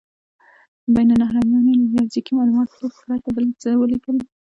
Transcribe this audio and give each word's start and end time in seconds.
بین 0.93 1.07
النهرینیانو 1.13 1.71
له 1.79 1.85
ریاضیکي 1.93 2.31
مالوماتو 2.37 2.85
پرته 2.97 3.29
بل 3.35 3.45
څه 3.61 3.67
هم 3.71 3.77
ولیکل. 3.79 4.15